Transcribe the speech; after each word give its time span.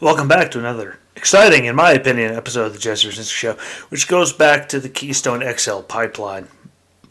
Welcome 0.00 0.26
back 0.26 0.50
to 0.50 0.58
another 0.58 0.98
exciting, 1.14 1.66
in 1.66 1.76
my 1.76 1.92
opinion, 1.92 2.34
episode 2.34 2.66
of 2.66 2.72
the 2.72 2.80
Jesse 2.80 3.06
Rucinski 3.06 3.30
Show, 3.30 3.52
which 3.90 4.08
goes 4.08 4.32
back 4.32 4.68
to 4.70 4.80
the 4.80 4.88
Keystone 4.88 5.44
XL 5.56 5.80
pipeline 5.82 6.48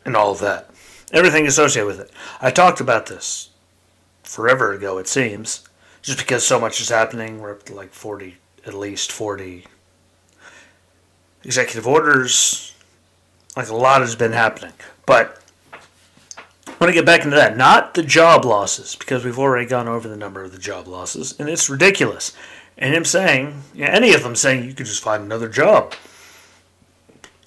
and 0.03 0.17
all 0.17 0.33
of 0.33 0.39
that. 0.39 0.69
Everything 1.13 1.47
associated 1.47 1.87
with 1.87 2.01
it. 2.01 2.11
I 2.41 2.51
talked 2.51 2.81
about 2.81 3.05
this 3.05 3.51
forever 4.21 4.73
ago, 4.73 4.97
it 4.97 5.07
seems, 5.07 5.65
just 6.01 6.17
because 6.17 6.45
so 6.45 6.59
much 6.59 6.81
is 6.81 6.89
happening. 6.89 7.39
We're 7.39 7.53
up 7.53 7.63
to 7.63 7.73
like 7.73 7.93
40, 7.93 8.35
at 8.67 8.73
least 8.73 9.13
40 9.13 9.65
executive 11.45 11.87
orders. 11.87 12.75
Like 13.55 13.69
a 13.69 13.75
lot 13.75 14.01
has 14.01 14.17
been 14.17 14.33
happening. 14.33 14.73
But 15.05 15.41
I 16.67 16.71
want 16.81 16.89
to 16.89 16.93
get 16.93 17.05
back 17.05 17.23
into 17.23 17.37
that. 17.37 17.55
Not 17.55 17.93
the 17.93 18.03
job 18.03 18.43
losses, 18.43 18.97
because 18.97 19.23
we've 19.23 19.39
already 19.39 19.67
gone 19.67 19.87
over 19.87 20.09
the 20.09 20.17
number 20.17 20.43
of 20.43 20.51
the 20.51 20.57
job 20.57 20.85
losses, 20.85 21.39
and 21.39 21.47
it's 21.47 21.69
ridiculous. 21.69 22.33
And 22.77 22.93
him 22.93 23.05
saying, 23.05 23.63
yeah, 23.73 23.87
any 23.87 24.13
of 24.13 24.23
them 24.23 24.35
saying 24.35 24.65
you 24.65 24.73
could 24.73 24.87
just 24.87 25.03
find 25.03 25.23
another 25.23 25.49
job 25.49 25.93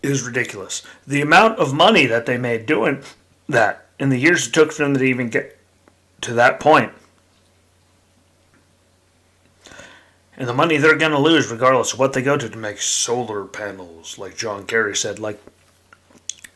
is 0.03 0.23
ridiculous. 0.23 0.83
The 1.07 1.21
amount 1.21 1.59
of 1.59 1.75
money 1.75 2.07
that 2.07 2.27
they 2.27 2.39
made 2.39 2.67
doing 2.67 3.03
that 3.49 3.87
in 3.99 4.09
the 4.09 4.19
years 4.19 4.47
it 4.47 4.53
took 4.53 4.73
for 4.73 4.85
them 4.85 4.95
to 4.95 5.03
even 5.03 5.29
get 5.29 5.59
to 6.21 6.35
that 6.35 6.61
point, 6.61 6.93
and 10.37 10.49
the 10.49 10.55
money 10.55 10.77
they're 10.77 10.97
going 10.97 11.13
to 11.13 11.19
lose 11.19 11.51
regardless 11.51 11.93
of 11.93 11.99
what 11.99 12.13
they 12.13 12.23
go 12.23 12.37
to 12.37 12.49
to 12.49 12.59
make 12.59 12.79
solar 12.79 13.45
panels, 13.45 14.19
like 14.19 14.37
John 14.37 14.67
Kerry 14.67 14.95
said, 14.95 15.19
like, 15.19 15.43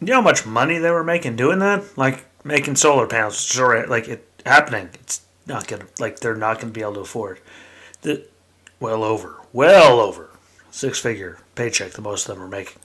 you 0.01 0.07
know 0.07 0.17
how 0.17 0.21
much 0.21 0.47
money 0.47 0.79
they 0.79 0.91
were 0.91 1.05
making 1.05 1.37
doing 1.37 1.59
that? 1.61 1.97
Like, 1.97 2.25
making 2.45 2.77
solar 2.77 3.07
panels, 3.07 3.39
sorry, 3.39 3.87
like, 3.87 4.09
it 4.09 4.27
happening. 4.47 4.91
It's 4.95 5.23
not 5.47 5.67
going 5.67 5.83
to, 5.83 5.89
like, 5.99 6.21
they're 6.21 6.35
not 6.35 6.57
going 6.57 6.73
to 6.73 6.79
be 6.79 6.83
able 6.83 6.95
to 6.95 7.01
afford. 7.01 7.41
The, 8.03 8.27
well 8.81 9.05
over, 9.05 9.37
well 9.53 10.01
over 10.01 10.31
six 10.71 10.99
figure 10.99 11.39
paycheck 11.55 11.93
that 11.93 12.01
most 12.01 12.29
of 12.29 12.35
them 12.35 12.45
are 12.45 12.49
making 12.49 12.81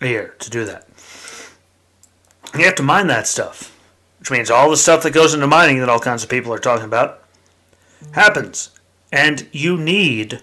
a 0.00 0.06
year 0.06 0.34
to 0.40 0.50
do 0.50 0.64
that. 0.64 0.88
And 2.52 2.60
you 2.60 2.66
have 2.66 2.74
to 2.76 2.82
mine 2.82 3.06
that 3.06 3.26
stuff, 3.26 3.76
which 4.18 4.30
means 4.30 4.50
all 4.50 4.70
the 4.70 4.76
stuff 4.76 5.02
that 5.02 5.12
goes 5.12 5.34
into 5.34 5.46
mining 5.46 5.78
that 5.78 5.88
all 5.88 6.00
kinds 6.00 6.22
of 6.22 6.28
people 6.28 6.52
are 6.52 6.58
talking 6.58 6.84
about 6.84 7.22
happens. 8.12 8.70
And 9.12 9.48
you 9.52 9.76
need 9.76 10.42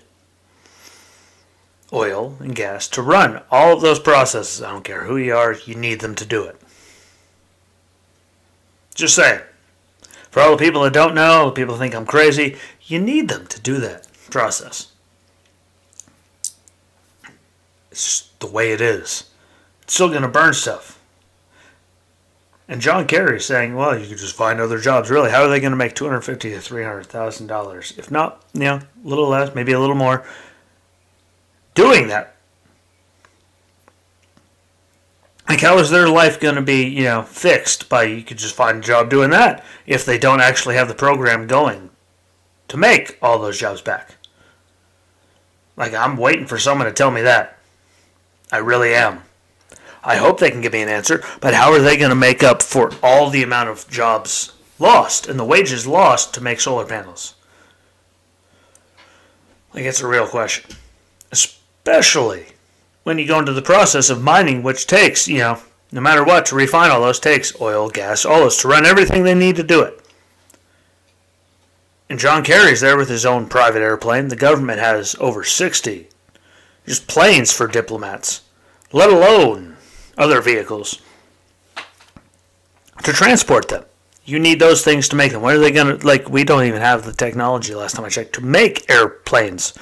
oil 1.91 2.37
and 2.39 2.55
gas 2.55 2.87
to 2.89 3.01
run 3.01 3.41
all 3.51 3.73
of 3.73 3.81
those 3.81 3.99
processes. 3.99 4.61
I 4.61 4.71
don't 4.71 4.83
care 4.83 5.03
who 5.03 5.17
you 5.17 5.35
are, 5.35 5.53
you 5.53 5.75
need 5.75 5.99
them 5.99 6.15
to 6.15 6.25
do 6.25 6.45
it. 6.45 6.55
Just 8.95 9.15
saying. 9.15 9.41
For 10.29 10.41
all 10.41 10.51
the 10.51 10.63
people 10.63 10.83
that 10.83 10.93
don't 10.93 11.13
know, 11.13 11.51
people 11.51 11.77
think 11.77 11.93
I'm 11.93 12.05
crazy, 12.05 12.55
you 12.85 12.99
need 12.99 13.27
them 13.27 13.47
to 13.47 13.59
do 13.59 13.77
that 13.79 14.07
process. 14.31 14.91
It's 17.91 18.29
the 18.39 18.47
way 18.47 18.71
it 18.71 18.81
is. 18.81 19.29
It's 19.83 19.93
still 19.93 20.09
going 20.09 20.21
to 20.21 20.27
burn 20.27 20.53
stuff. 20.53 20.97
And 22.67 22.79
John 22.79 23.05
Kerry 23.05 23.35
is 23.35 23.45
saying, 23.45 23.75
"Well, 23.75 23.99
you 23.99 24.07
could 24.07 24.17
just 24.17 24.35
find 24.35 24.61
other 24.61 24.79
jobs." 24.79 25.09
Really, 25.09 25.29
how 25.29 25.43
are 25.43 25.49
they 25.49 25.59
going 25.59 25.71
to 25.71 25.77
make 25.77 25.93
two 25.93 26.05
hundred 26.05 26.21
fifty 26.21 26.51
to 26.51 26.61
three 26.61 26.83
hundred 26.83 27.07
thousand 27.07 27.47
dollars? 27.47 27.93
If 27.97 28.09
not, 28.09 28.45
you 28.53 28.61
know, 28.61 28.75
a 28.75 29.07
little 29.07 29.27
less, 29.27 29.53
maybe 29.53 29.73
a 29.73 29.79
little 29.79 29.95
more. 29.95 30.25
Doing 31.73 32.07
that, 32.07 32.35
like, 35.49 35.59
how 35.59 35.77
is 35.79 35.89
their 35.89 36.07
life 36.07 36.39
going 36.39 36.55
to 36.55 36.61
be, 36.61 36.85
you 36.85 37.03
know, 37.03 37.23
fixed 37.23 37.89
by 37.89 38.03
you 38.03 38.23
could 38.23 38.37
just 38.37 38.55
find 38.55 38.77
a 38.77 38.87
job 38.87 39.09
doing 39.09 39.31
that 39.31 39.65
if 39.85 40.05
they 40.05 40.17
don't 40.17 40.39
actually 40.39 40.75
have 40.75 40.87
the 40.87 40.93
program 40.93 41.47
going 41.47 41.89
to 42.69 42.77
make 42.77 43.17
all 43.21 43.37
those 43.37 43.59
jobs 43.59 43.81
back? 43.81 44.15
Like, 45.81 45.95
I'm 45.95 46.15
waiting 46.15 46.45
for 46.45 46.59
someone 46.59 46.85
to 46.85 46.93
tell 46.93 47.09
me 47.09 47.23
that. 47.23 47.57
I 48.51 48.59
really 48.59 48.93
am. 48.93 49.23
I 50.03 50.17
hope 50.17 50.39
they 50.39 50.51
can 50.51 50.61
give 50.61 50.73
me 50.73 50.83
an 50.83 50.89
answer, 50.89 51.23
but 51.39 51.55
how 51.55 51.71
are 51.71 51.79
they 51.79 51.97
going 51.97 52.11
to 52.11 52.15
make 52.15 52.43
up 52.43 52.61
for 52.61 52.91
all 53.01 53.31
the 53.31 53.41
amount 53.41 53.69
of 53.69 53.89
jobs 53.89 54.53
lost 54.77 55.27
and 55.27 55.39
the 55.39 55.43
wages 55.43 55.87
lost 55.87 56.35
to 56.35 56.41
make 56.41 56.61
solar 56.61 56.85
panels? 56.85 57.33
Like, 59.73 59.85
it's 59.85 60.01
a 60.01 60.07
real 60.07 60.27
question. 60.27 60.69
Especially 61.31 62.49
when 63.01 63.17
you 63.17 63.25
go 63.25 63.39
into 63.39 63.53
the 63.53 63.63
process 63.63 64.11
of 64.11 64.21
mining, 64.21 64.61
which 64.61 64.85
takes, 64.85 65.27
you 65.27 65.39
know, 65.39 65.61
no 65.91 65.99
matter 65.99 66.23
what, 66.23 66.45
to 66.45 66.55
refine 66.55 66.91
all 66.91 67.01
those 67.01 67.19
takes 67.19 67.59
oil, 67.59 67.89
gas, 67.89 68.23
all 68.23 68.41
those, 68.41 68.57
to 68.57 68.67
run 68.67 68.85
everything 68.85 69.23
they 69.23 69.33
need 69.33 69.55
to 69.55 69.63
do 69.63 69.81
it. 69.81 69.99
And 72.11 72.19
John 72.19 72.43
Kerry's 72.43 72.81
there 72.81 72.97
with 72.97 73.07
his 73.07 73.25
own 73.25 73.47
private 73.47 73.81
airplane. 73.81 74.27
The 74.27 74.35
government 74.35 74.81
has 74.81 75.15
over 75.21 75.45
60 75.45 76.09
just 76.85 77.07
planes 77.07 77.53
for 77.53 77.67
diplomats, 77.67 78.41
let 78.91 79.09
alone 79.09 79.77
other 80.17 80.41
vehicles 80.41 81.01
to 83.03 83.13
transport 83.13 83.69
them. 83.69 83.85
You 84.25 84.39
need 84.39 84.59
those 84.59 84.83
things 84.83 85.07
to 85.07 85.15
make 85.15 85.31
them. 85.31 85.41
What 85.41 85.55
are 85.55 85.59
they 85.59 85.71
going 85.71 85.99
to, 85.99 86.05
like, 86.05 86.27
we 86.27 86.43
don't 86.43 86.65
even 86.65 86.81
have 86.81 87.05
the 87.05 87.13
technology, 87.13 87.73
last 87.73 87.95
time 87.95 88.03
I 88.03 88.09
checked, 88.09 88.33
to 88.33 88.41
make 88.41 88.89
airplanes 88.89 89.73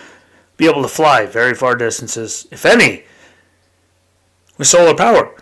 be 0.56 0.68
able 0.68 0.84
to 0.84 0.88
fly 0.88 1.26
very 1.26 1.56
far 1.56 1.76
distances, 1.76 2.48
if 2.52 2.64
any, 2.64 3.06
with 4.60 4.68
solar 4.68 4.94
power. 4.94 5.34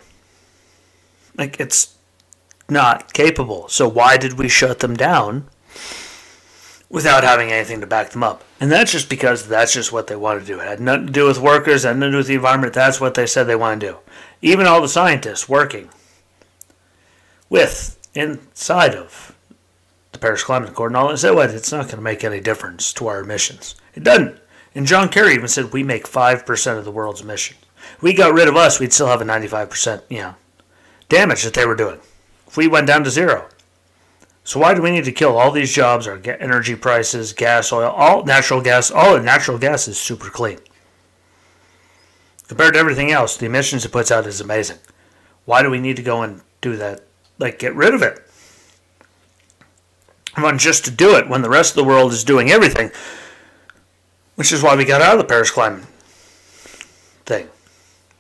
Like, 1.38 1.60
it's 1.60 1.98
not 2.70 3.12
capable. 3.12 3.68
So, 3.68 3.90
why 3.90 4.16
did 4.16 4.40
we 4.40 4.48
shut 4.48 4.80
them 4.80 4.96
down 4.96 5.50
without 6.90 7.24
having 7.24 7.52
anything 7.52 7.82
to 7.82 7.88
back 7.88 8.12
them 8.12 8.24
up? 8.24 8.44
And 8.60 8.72
that's 8.72 8.92
just 8.92 9.10
because 9.10 9.48
that's 9.48 9.74
just 9.74 9.92
what 9.92 10.08
they 10.08 10.16
want 10.16 10.40
to 10.40 10.46
do. 10.46 10.60
It 10.60 10.68
had 10.68 10.80
nothing 10.80 11.08
to 11.08 11.14
do 11.14 11.26
with 11.26 11.40
workers, 11.40 11.84
had 11.84 11.98
nothing 11.98 12.12
to 12.12 12.12
do 12.12 12.18
with 12.18 12.28
the 12.28 12.36
environment. 12.36 12.74
That's 12.74 13.02
what 13.02 13.14
they 13.14 13.26
said 13.26 13.46
they 13.46 13.56
want 13.56 13.82
to 13.82 13.88
do. 13.88 13.98
Even 14.42 14.68
all 14.68 14.82
the 14.82 14.88
scientists 14.88 15.50
working 15.50 15.90
with, 17.50 17.98
inside 18.14 18.96
of 18.96 19.36
the 20.12 20.20
Paris 20.20 20.44
Climate 20.44 20.70
Accord 20.70 20.92
and 20.92 20.98
all 20.98 21.10
that 21.10 21.18
said, 21.18 21.32
what? 21.32 21.52
It's 21.52 21.72
not 21.72 21.86
going 21.86 21.98
to 21.98 22.02
make 22.02 22.24
any 22.24 22.40
difference 22.40 22.92
to 22.94 23.08
our 23.08 23.20
emissions. 23.20 23.76
It 23.94 24.04
doesn't. 24.04 24.40
And 24.74 24.86
John 24.86 25.10
Kerry 25.10 25.34
even 25.34 25.48
said 25.48 25.72
we 25.72 25.84
make 25.84 26.08
5% 26.08 26.78
of 26.78 26.86
the 26.86 26.92
world's 26.92 27.22
emissions. 27.22 27.60
If 27.96 28.04
we 28.04 28.14
got 28.14 28.34
rid 28.34 28.48
of 28.48 28.56
us, 28.56 28.80
we'd 28.80 28.94
still 28.94 29.08
have 29.08 29.22
a 29.22 29.26
95%, 29.26 30.04
you 30.10 30.20
know, 30.20 30.36
damage 31.10 31.44
that 31.44 31.54
they 31.54 31.66
were 31.66 31.76
doing. 31.76 32.00
If 32.48 32.58
we 32.58 32.68
went 32.68 32.88
down 32.88 33.04
to 33.04 33.10
zero. 33.10 33.50
So 34.48 34.62
why 34.62 34.74
do 34.74 34.82
we 34.82 34.92
need 34.92 35.04
to 35.04 35.12
kill 35.12 35.38
all 35.38 35.52
these 35.52 35.74
jobs, 35.74 36.08
our 36.08 36.22
energy 36.26 36.74
prices, 36.74 37.34
gas, 37.34 37.74
oil, 37.74 37.90
all 37.90 38.24
natural 38.24 38.62
gas, 38.62 38.90
all 38.90 39.16
the 39.16 39.22
natural 39.22 39.58
gas 39.58 39.90
is 39.90 40.00
super 40.00 40.30
clean. 40.30 40.58
Compared 42.48 42.76
to 42.76 42.80
everything 42.80 43.12
else, 43.12 43.36
the 43.36 43.46
emissions 43.46 43.84
it 43.84 43.92
puts 43.92 44.10
out 44.10 44.26
is 44.26 44.40
amazing. 44.40 44.78
Why 45.44 45.64
do 45.64 45.70
we 45.70 45.82
need 45.82 45.98
to 45.98 46.02
go 46.02 46.22
and 46.22 46.40
do 46.62 46.78
that? 46.78 47.02
Like, 47.38 47.60
get 47.60 47.76
rid 47.76 47.94
of 47.94 48.02
it. 48.02 48.26
I 50.34 50.42
want 50.42 50.62
just 50.62 50.86
to 50.86 50.92
do 50.92 51.18
it 51.18 51.28
when 51.28 51.42
the 51.42 51.50
rest 51.50 51.72
of 51.72 51.84
the 51.84 51.90
world 51.90 52.14
is 52.14 52.24
doing 52.24 52.50
everything, 52.50 52.90
which 54.36 54.54
is 54.54 54.64
why 54.64 54.78
we 54.78 54.86
got 54.86 55.02
out 55.02 55.16
of 55.16 55.20
the 55.20 55.26
Paris 55.26 55.52
climate 55.52 55.84
thing. 57.26 57.50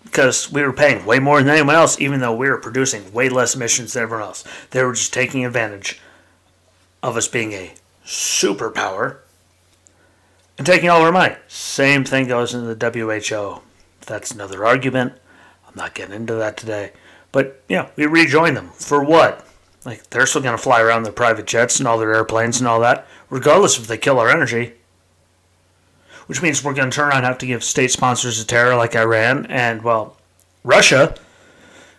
Because 0.03 0.51
we 0.51 0.61
were 0.61 0.73
paying 0.73 1.05
way 1.05 1.19
more 1.19 1.41
than 1.41 1.49
anyone 1.49 1.75
else, 1.75 2.01
even 2.01 2.19
though 2.19 2.35
we 2.35 2.49
were 2.49 2.59
producing 2.59 3.13
way 3.13 3.29
less 3.29 3.55
emissions 3.55 3.93
than 3.93 4.03
everyone 4.03 4.27
else. 4.27 4.43
They 4.71 4.83
were 4.83 4.91
just 4.91 5.13
taking 5.13 5.45
advantage 5.45 6.01
of 7.03 7.17
us 7.17 7.27
being 7.27 7.53
a 7.53 7.73
superpower 8.05 9.17
and 10.57 10.65
taking 10.65 10.89
all 10.89 11.01
our 11.01 11.11
money. 11.11 11.35
Same 11.47 12.03
thing 12.03 12.27
goes 12.27 12.53
in 12.53 12.65
the 12.65 12.91
WHO. 12.91 13.61
That's 14.05 14.31
another 14.31 14.65
argument. 14.65 15.13
I'm 15.67 15.73
not 15.75 15.93
getting 15.93 16.15
into 16.15 16.33
that 16.35 16.57
today. 16.57 16.91
But 17.31 17.61
yeah, 17.67 17.89
we 17.95 18.05
rejoin 18.05 18.53
them. 18.53 18.69
For 18.69 19.03
what? 19.03 19.45
Like 19.85 20.09
they're 20.09 20.25
still 20.25 20.41
gonna 20.41 20.57
fly 20.57 20.81
around 20.81 21.03
their 21.03 21.13
private 21.13 21.45
jets 21.45 21.79
and 21.79 21.87
all 21.87 21.97
their 21.97 22.13
airplanes 22.13 22.59
and 22.59 22.67
all 22.67 22.79
that, 22.81 23.05
regardless 23.29 23.77
if 23.77 23.87
they 23.87 23.97
kill 23.97 24.19
our 24.19 24.29
energy. 24.29 24.73
Which 26.25 26.41
means 26.41 26.63
we're 26.63 26.73
gonna 26.73 26.91
turn 26.91 27.09
around 27.09 27.19
and 27.19 27.27
have 27.27 27.37
to 27.39 27.45
give 27.45 27.63
state 27.63 27.91
sponsors 27.91 28.39
of 28.39 28.47
terror 28.47 28.75
like 28.75 28.95
Iran 28.95 29.45
and 29.45 29.83
well, 29.83 30.17
Russia, 30.63 31.15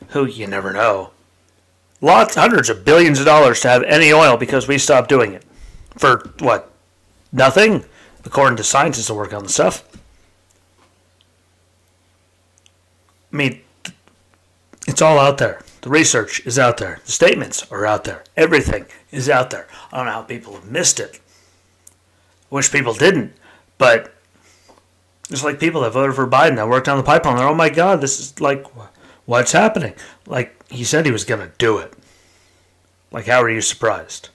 who 0.08 0.26
you 0.26 0.46
never 0.46 0.72
know. 0.72 1.10
Lots 2.00 2.34
hundreds 2.34 2.68
of 2.68 2.84
billions 2.84 3.18
of 3.18 3.26
dollars 3.26 3.60
to 3.60 3.68
have 3.68 3.82
any 3.82 4.12
oil 4.12 4.36
because 4.36 4.68
we 4.68 4.78
stopped 4.78 5.08
doing 5.08 5.32
it. 5.32 5.44
For 5.96 6.30
what? 6.38 6.70
Nothing? 7.32 7.84
According 8.24 8.56
to 8.56 8.64
scientists 8.64 9.08
that 9.08 9.14
work 9.14 9.32
on 9.32 9.42
the 9.42 9.48
stuff. 9.48 9.84
I 13.32 13.36
mean, 13.36 13.60
it's 14.86 15.02
all 15.02 15.18
out 15.18 15.38
there. 15.38 15.60
The 15.82 15.90
research 15.90 16.44
is 16.46 16.58
out 16.58 16.78
there. 16.78 17.00
The 17.04 17.12
statements 17.12 17.70
are 17.70 17.86
out 17.86 18.04
there. 18.04 18.24
Everything 18.36 18.86
is 19.10 19.28
out 19.28 19.50
there. 19.50 19.66
I 19.92 19.96
don't 19.96 20.06
know 20.06 20.12
how 20.12 20.22
people 20.22 20.54
have 20.54 20.70
missed 20.70 21.00
it. 21.00 21.20
I 22.50 22.54
wish 22.54 22.72
people 22.72 22.94
didn't. 22.94 23.34
But 23.76 24.14
it's 25.30 25.44
like 25.44 25.60
people 25.60 25.82
that 25.82 25.90
voted 25.90 26.16
for 26.16 26.26
Biden 26.26 26.56
that 26.56 26.68
worked 26.68 26.88
on 26.88 26.96
the 26.96 27.04
pipeline. 27.04 27.36
They're, 27.36 27.46
oh 27.46 27.54
my 27.54 27.68
God, 27.68 28.00
this 28.00 28.18
is 28.18 28.40
like, 28.40 28.66
what's 29.26 29.52
happening? 29.52 29.94
Like, 30.26 30.57
he 30.68 30.84
said 30.84 31.06
he 31.06 31.12
was 31.12 31.24
going 31.24 31.40
to 31.40 31.52
do 31.58 31.78
it. 31.78 31.94
Like, 33.10 33.26
how 33.26 33.42
are 33.42 33.50
you 33.50 33.60
surprised? 33.60 34.28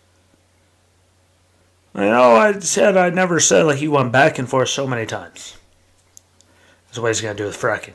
I 1.96 2.06
know 2.06 2.36
I 2.36 2.58
said 2.60 2.98
I 2.98 3.12
never 3.12 3.40
said 3.40 3.68
like 3.68 3.78
he 3.78 3.88
went 3.88 4.12
back 4.12 4.40
and 4.40 4.50
forth 4.50 4.70
so 4.70 4.88
many 4.88 5.06
times. 5.06 5.58
That's 6.88 7.00
what 7.00 7.10
he's 7.10 7.22
going 7.22 7.38
to 7.38 7.44
do 7.44 7.48
with 7.48 7.60
fracking. 7.60 7.94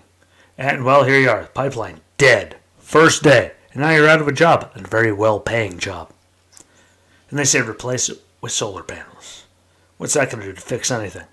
And 0.57 0.85
well, 0.85 1.05
here 1.05 1.19
you 1.19 1.31
are, 1.31 1.47
pipeline 1.47 2.01
dead. 2.17 2.57
First 2.79 3.23
day. 3.23 3.53
And 3.73 3.83
now 3.83 3.91
you're 3.91 4.09
out 4.09 4.21
of 4.21 4.29
a 4.29 4.33
job, 4.33 4.71
And 4.75 4.87
a 4.87 4.89
very 4.89 5.13
well 5.13 5.41
paying 5.41 5.79
job. 5.79 6.11
And 7.31 7.39
they 7.39 7.45
say 7.45 7.61
replace 7.61 8.09
it 8.09 8.23
with 8.41 8.53
solar 8.53 8.83
panels. 8.83 9.45
What's 9.97 10.15
that 10.15 10.31
going 10.31 10.41
to 10.41 10.49
do 10.49 10.55
to 10.55 10.61
fix 10.61 10.91
anything? 10.91 11.27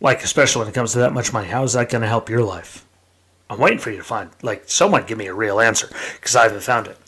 Like, 0.00 0.22
especially 0.22 0.60
when 0.60 0.68
it 0.68 0.74
comes 0.74 0.92
to 0.92 0.98
that 1.00 1.12
much 1.12 1.32
money, 1.32 1.48
how 1.48 1.64
is 1.64 1.72
that 1.72 1.90
going 1.90 2.02
to 2.02 2.08
help 2.08 2.28
your 2.28 2.44
life? 2.44 2.84
I'm 3.50 3.58
waiting 3.58 3.78
for 3.78 3.90
you 3.90 3.96
to 3.96 4.04
find, 4.04 4.30
like, 4.42 4.64
someone 4.66 5.06
give 5.06 5.18
me 5.18 5.26
a 5.26 5.34
real 5.34 5.60
answer, 5.60 5.88
because 6.14 6.36
I 6.36 6.44
haven't 6.44 6.62
found 6.62 6.86
it. 6.86 6.98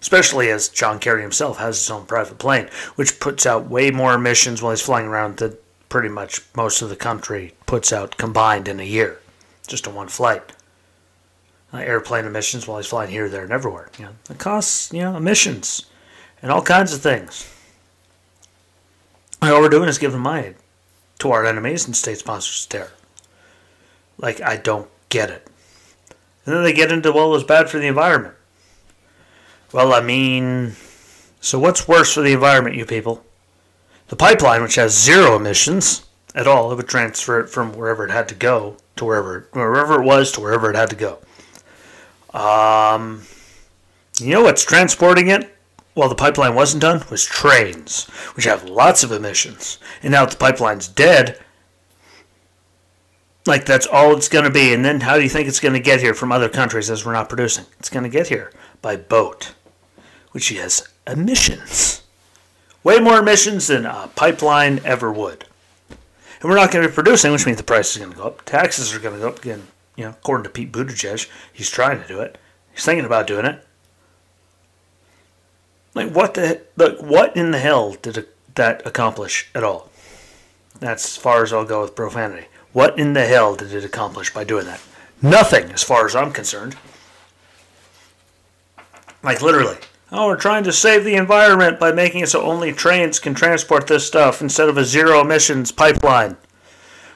Especially 0.00 0.50
as 0.50 0.68
John 0.68 0.98
Kerry 0.98 1.22
himself 1.22 1.58
has 1.58 1.78
his 1.78 1.90
own 1.90 2.04
private 2.04 2.38
plane, 2.38 2.68
which 2.96 3.20
puts 3.20 3.46
out 3.46 3.70
way 3.70 3.90
more 3.90 4.14
emissions 4.14 4.60
while 4.60 4.72
he's 4.72 4.82
flying 4.82 5.06
around 5.06 5.38
than 5.38 5.56
pretty 5.88 6.08
much 6.08 6.42
most 6.56 6.82
of 6.82 6.88
the 6.88 6.96
country 6.96 7.54
puts 7.66 7.92
out 7.92 8.16
combined 8.16 8.68
in 8.68 8.80
a 8.80 8.84
year, 8.84 9.20
just 9.66 9.86
in 9.86 9.94
one 9.94 10.08
flight. 10.08 10.52
Uh, 11.72 11.78
airplane 11.78 12.24
emissions 12.24 12.66
while 12.66 12.78
he's 12.78 12.86
flying 12.86 13.10
here, 13.10 13.28
there, 13.28 13.44
and 13.44 13.52
everywhere. 13.52 13.88
You 13.98 14.06
know, 14.06 14.12
it 14.28 14.38
costs, 14.38 14.92
you 14.92 15.00
know, 15.00 15.16
emissions 15.16 15.86
and 16.42 16.52
all 16.52 16.62
kinds 16.62 16.92
of 16.92 17.00
things. 17.00 17.50
And 19.40 19.50
all 19.50 19.60
we're 19.60 19.68
doing 19.68 19.88
is 19.88 19.98
giving 19.98 20.20
money 20.20 20.54
to 21.20 21.30
our 21.30 21.46
enemies 21.46 21.86
and 21.86 21.96
state 21.96 22.18
sponsors 22.18 22.66
terror. 22.66 22.92
Like, 24.18 24.40
I 24.40 24.56
don't 24.56 24.88
get 25.08 25.30
it. 25.30 25.48
And 26.44 26.54
then 26.54 26.62
they 26.62 26.72
get 26.72 26.92
into, 26.92 27.12
well, 27.12 27.34
it's 27.34 27.44
bad 27.44 27.70
for 27.70 27.78
the 27.78 27.86
environment. 27.86 28.34
Well, 29.72 29.92
I 29.92 30.00
mean, 30.00 30.72
so 31.40 31.58
what's 31.58 31.88
worse 31.88 32.14
for 32.14 32.20
the 32.20 32.32
environment, 32.32 32.76
you 32.76 32.86
people? 32.86 33.24
The 34.08 34.16
pipeline, 34.16 34.62
which 34.62 34.76
has 34.76 34.98
zero 34.98 35.36
emissions 35.36 36.06
at 36.34 36.46
all, 36.46 36.70
it 36.70 36.76
would 36.76 36.88
transfer 36.88 37.40
it 37.40 37.48
from 37.48 37.72
wherever 37.72 38.04
it 38.04 38.10
had 38.10 38.28
to 38.28 38.34
go 38.34 38.76
to 38.96 39.04
wherever 39.04 39.48
wherever 39.52 40.00
it 40.00 40.04
was 40.04 40.30
to 40.32 40.40
wherever 40.40 40.70
it 40.70 40.76
had 40.76 40.90
to 40.90 40.96
go. 40.96 41.18
Um, 42.38 43.22
you 44.20 44.30
know 44.30 44.42
what's 44.42 44.64
transporting 44.64 45.28
it? 45.28 45.54
while 45.94 46.08
the 46.08 46.14
pipeline 46.14 46.54
wasn't 46.54 46.82
done 46.82 47.02
was 47.10 47.24
trains, 47.24 48.06
which 48.34 48.44
have 48.44 48.68
lots 48.68 49.02
of 49.02 49.12
emissions. 49.12 49.78
And 50.02 50.12
now 50.12 50.24
that 50.24 50.32
the 50.32 50.36
pipeline's 50.36 50.88
dead, 50.88 51.38
like 53.46 53.66
that's 53.66 53.86
all 53.86 54.16
it's 54.16 54.28
going 54.28 54.44
to 54.44 54.50
be. 54.50 54.72
And 54.72 54.84
then 54.84 55.00
how 55.00 55.16
do 55.16 55.22
you 55.22 55.28
think 55.28 55.48
it's 55.48 55.60
going 55.60 55.74
to 55.74 55.80
get 55.80 56.00
here 56.00 56.14
from 56.14 56.32
other 56.32 56.48
countries 56.48 56.90
as 56.90 57.04
we're 57.04 57.12
not 57.12 57.28
producing? 57.28 57.66
It's 57.78 57.90
going 57.90 58.04
to 58.04 58.10
get 58.10 58.28
here 58.28 58.52
by 58.82 58.96
boat, 58.96 59.54
which 60.32 60.48
has 60.50 60.88
emissions. 61.06 62.02
Way 62.82 62.98
more 62.98 63.18
emissions 63.18 63.66
than 63.68 63.86
a 63.86 64.10
pipeline 64.14 64.80
ever 64.84 65.12
would. 65.12 65.46
And 65.88 66.50
we're 66.50 66.56
not 66.56 66.70
going 66.70 66.82
to 66.82 66.88
be 66.88 66.94
producing, 66.94 67.32
which 67.32 67.46
means 67.46 67.58
the 67.58 67.64
price 67.64 67.92
is 67.92 67.98
going 67.98 68.12
to 68.12 68.16
go 68.16 68.24
up. 68.24 68.44
Taxes 68.44 68.94
are 68.94 68.98
going 69.00 69.14
to 69.14 69.20
go 69.20 69.28
up 69.28 69.38
again. 69.38 69.68
You 69.96 70.04
know, 70.04 70.10
according 70.10 70.44
to 70.44 70.50
Pete 70.50 70.72
Buttigieg, 70.72 71.28
he's 71.52 71.70
trying 71.70 72.02
to 72.02 72.08
do 72.08 72.20
it. 72.20 72.36
He's 72.74 72.84
thinking 72.84 73.06
about 73.06 73.26
doing 73.26 73.46
it. 73.46 73.64
Like 75.94 76.10
what 76.10 76.34
the 76.34 76.60
like 76.76 76.98
what 77.00 77.36
in 77.36 77.52
the 77.52 77.58
hell 77.58 77.92
did 77.92 78.26
that 78.56 78.84
accomplish 78.84 79.48
at 79.54 79.62
all? 79.62 79.90
That's 80.80 81.04
as 81.04 81.16
far 81.16 81.44
as 81.44 81.52
I'll 81.52 81.64
go 81.64 81.82
with 81.82 81.94
profanity. 81.94 82.48
What 82.74 82.98
in 82.98 83.12
the 83.12 83.24
hell 83.24 83.54
did 83.54 83.72
it 83.72 83.84
accomplish 83.84 84.34
by 84.34 84.42
doing 84.42 84.66
that? 84.66 84.80
Nothing, 85.22 85.70
as 85.70 85.84
far 85.84 86.06
as 86.06 86.16
I'm 86.16 86.32
concerned. 86.32 86.76
Like 89.22 89.40
literally. 89.40 89.76
Oh, 90.10 90.26
we're 90.26 90.36
trying 90.36 90.64
to 90.64 90.72
save 90.72 91.04
the 91.04 91.14
environment 91.14 91.78
by 91.78 91.92
making 91.92 92.22
it 92.22 92.28
so 92.28 92.42
only 92.42 92.72
trains 92.72 93.20
can 93.20 93.32
transport 93.32 93.86
this 93.86 94.04
stuff 94.04 94.42
instead 94.42 94.68
of 94.68 94.76
a 94.76 94.84
zero 94.84 95.20
emissions 95.20 95.70
pipeline. 95.70 96.36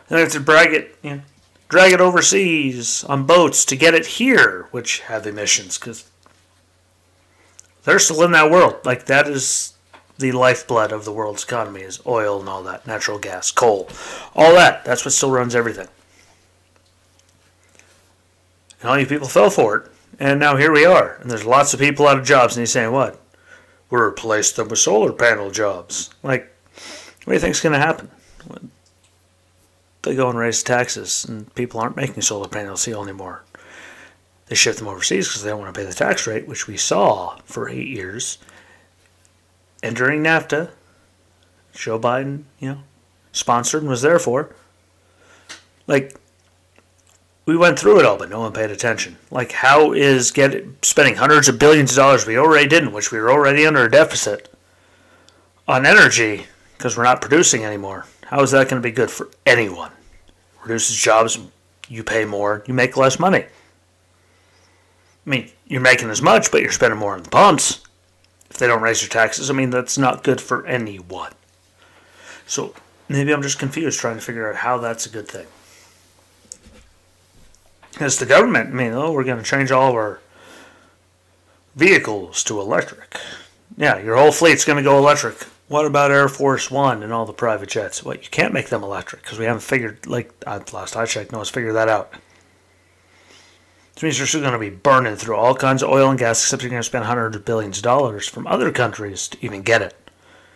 Then 0.07 0.17
we 0.17 0.21
have 0.21 0.33
to 0.33 0.41
drag 0.41 0.73
it, 0.73 0.97
you 1.03 1.11
know, 1.11 1.21
drag 1.69 1.93
it 1.93 2.01
overseas 2.01 3.03
on 3.05 3.27
boats 3.27 3.65
to 3.65 3.77
get 3.77 3.95
it 3.95 4.07
here, 4.07 4.69
which 4.71 5.01
have 5.01 5.27
emissions 5.27 5.77
because 5.77 6.09
they're 7.83 7.99
still 7.99 8.23
in 8.23 8.31
that 8.31 8.51
world. 8.51 8.77
Like 8.85 9.07
that 9.07 9.27
is 9.27 9.75
the 10.19 10.33
lifeblood 10.33 10.93
of 10.93 11.05
the 11.05 11.13
world's 11.13 11.45
economy 11.45 11.83
is 11.83 12.01
oil 12.07 12.41
and 12.41 12.49
all 12.49 12.63
that, 12.65 12.87
natural 12.87 13.19
gas, 13.19 13.51
coal, 13.51 13.89
all 14.35 14.53
that. 14.55 14.85
That's 14.85 15.05
what 15.05 15.15
still 15.15 15.31
runs 15.31 15.55
everything. 15.55 15.89
And 18.81 18.91
all 18.91 18.99
you 18.99 19.07
people 19.07 19.29
fell 19.29 19.51
for 19.51 19.77
it, 19.77 19.91
and 20.19 20.41
now 20.41 20.57
here 20.57 20.73
we 20.73 20.85
are. 20.85 21.17
And 21.21 21.31
there's 21.31 21.45
lots 21.45 21.73
of 21.73 21.81
people 21.81 22.07
out 22.07 22.19
of 22.19 22.27
jobs, 22.27 22.57
and 22.57 22.63
he's 22.63 22.73
saying 22.73 22.93
what? 22.93 23.21
We'll 23.91 24.03
replace 24.03 24.53
them 24.53 24.69
with 24.69 24.81
solar 24.81 25.13
panel 25.13 25.51
jobs. 25.51 26.11
Like, 26.23 26.53
what 27.25 27.33
do 27.33 27.35
you 27.35 27.41
think's 27.41 27.61
going 27.61 27.73
to 27.73 27.79
happen? 27.79 28.11
They 30.03 30.15
go 30.15 30.29
and 30.31 30.39
raise 30.39 30.63
taxes, 30.63 31.25
and 31.25 31.53
people 31.55 31.81
aren't 31.81 31.97
making 31.97 32.23
solar 32.23 32.49
panels 32.49 32.87
anymore. 32.87 33.43
They 34.47 34.55
shift 34.55 34.79
them 34.79 34.89
overseas 34.89 35.29
because 35.29 35.43
they 35.43 35.51
don't 35.51 35.61
want 35.61 35.75
to 35.75 35.79
pay 35.79 35.87
the 35.87 35.93
tax 35.93 36.27
rate, 36.27 36.49
which 36.49 36.67
we 36.67 36.77
saw 36.77 37.39
for 37.45 37.69
eight 37.69 37.89
years. 37.89 38.39
And 39.83 39.95
during 39.95 40.23
NAFTA, 40.23 40.71
Joe 41.73 41.99
Biden, 41.99 42.45
you 42.59 42.69
know, 42.71 42.79
sponsored 43.33 43.83
and 43.83 43.91
was 43.91 44.03
there 44.03 44.19
for. 44.19 44.55
Like, 45.87 46.19
we 47.47 47.57
went 47.57 47.79
through 47.79 48.01
it 48.01 48.05
all, 48.05 48.19
but 48.19 48.29
no 48.29 48.41
one 48.41 48.53
paid 48.53 48.71
attention. 48.71 49.17
Like, 49.31 49.53
how 49.53 49.93
is 49.93 50.33
get 50.33 50.65
spending 50.83 51.15
hundreds 51.15 51.49
of 51.49 51.59
billions 51.59 51.93
of 51.93 51.97
dollars 51.97 52.27
we 52.27 52.37
already 52.37 52.69
didn't, 52.69 52.93
which 52.93 53.11
we 53.11 53.19
were 53.19 53.31
already 53.31 53.67
under 53.67 53.85
a 53.85 53.91
deficit 53.91 54.53
on 55.67 55.87
energy 55.87 56.47
because 56.77 56.97
we're 56.97 57.05
not 57.05 57.21
producing 57.21 57.65
anymore? 57.65 58.05
How 58.25 58.43
is 58.43 58.51
that 58.51 58.69
going 58.69 58.83
to 58.83 58.87
be 58.87 58.93
good 58.93 59.11
for 59.11 59.31
anyone? 59.47 59.93
Reduces 60.63 60.97
jobs, 60.97 61.39
you 61.89 62.05
pay 62.05 62.27
more, 62.27 62.63
you 62.67 62.75
make 62.75 62.99
less 62.99 63.19
money. 63.19 63.47
I 65.27 65.31
mean, 65.31 65.51
you're 65.67 65.81
making 65.81 66.11
as 66.11 66.21
much, 66.21 66.51
but 66.51 66.61
you're 66.61 66.73
spending 66.73 66.99
more 66.99 67.15
on 67.15 67.23
the 67.23 67.31
pumps. 67.31 67.81
If 68.51 68.59
they 68.59 68.67
don't 68.67 68.83
raise 68.83 69.03
your 69.03 69.11
taxes, 69.11 69.51
I 69.51 69.53
mean, 69.53 69.71
that's 69.71 69.99
not 69.99 70.25
good 70.25 70.41
for 70.41 70.67
anyone. 70.67 71.33
So 72.47 72.75
maybe 73.09 73.33
I'm 73.33 73.43
just 73.43 73.59
confused 73.59 74.01
trying 74.01 74.17
to 74.17 74.23
figure 74.23 74.49
out 74.49 74.57
how 74.57 74.79
that's 74.79 75.07
a 75.07 75.11
good 75.11 75.29
thing. 75.29 75.47
As 78.01 78.19
the 78.19 78.27
government, 78.27 78.71
I 78.71 78.73
mean, 78.73 78.93
oh, 78.93 79.13
we're 79.13 79.25
going 79.25 79.39
to 79.39 79.45
change 79.45 79.71
all 79.71 79.91
of 79.91 79.95
our 79.95 80.21
vehicles 81.75 82.43
to 82.45 82.61
electric. 82.61 83.17
Yeah, 83.77 83.99
your 83.99 84.17
whole 84.17 84.33
fleet's 84.33 84.65
going 84.65 84.77
to 84.77 84.83
go 84.83 84.99
electric. 84.99 85.37
What 85.69 85.85
about 85.85 86.11
Air 86.11 86.29
Force 86.29 86.71
One 86.71 87.03
and 87.03 87.13
all 87.13 87.27
the 87.27 87.33
private 87.33 87.69
jets? 87.69 88.03
Well, 88.03 88.17
you 88.17 88.29
can't 88.31 88.55
make 88.55 88.69
them 88.69 88.83
electric 88.83 89.23
because 89.23 89.39
we 89.39 89.45
haven't 89.45 89.61
figured, 89.61 90.07
like 90.07 90.33
last 90.47 90.97
I 90.97 91.05
checked, 91.05 91.33
no 91.33 91.39
one's 91.39 91.51
figured 91.51 91.75
that 91.75 91.89
out. 91.89 92.13
Which 93.99 94.05
means 94.05 94.19
you're 94.19 94.29
still 94.29 94.43
going 94.43 94.53
to 94.53 94.61
be 94.61 94.71
burning 94.71 95.17
through 95.17 95.35
all 95.35 95.57
kinds 95.57 95.83
of 95.83 95.91
oil 95.91 96.09
and 96.09 96.17
gas, 96.17 96.41
except 96.41 96.63
you're 96.63 96.71
going 96.71 96.79
to 96.79 96.87
spend 96.87 97.07
hundreds 97.07 97.35
of 97.35 97.45
billions 97.45 97.79
of 97.79 97.83
dollars 97.83 98.29
from 98.29 98.47
other 98.47 98.71
countries 98.71 99.27
to 99.27 99.45
even 99.45 99.63
get 99.63 99.83
it. 99.83 99.93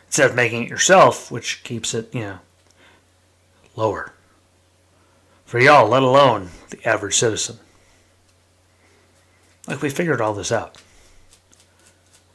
Instead 0.06 0.30
of 0.30 0.36
making 0.36 0.62
it 0.62 0.70
yourself, 0.70 1.28
which 1.28 1.64
keeps 1.64 1.92
it, 1.92 2.14
you 2.14 2.20
know, 2.20 2.38
lower. 3.74 4.12
For 5.44 5.58
y'all, 5.58 5.88
let 5.88 6.04
alone 6.04 6.50
the 6.70 6.88
average 6.88 7.16
citizen. 7.16 7.58
Like, 9.66 9.82
we 9.82 9.90
figured 9.90 10.20
all 10.20 10.34
this 10.34 10.52
out. 10.52 10.80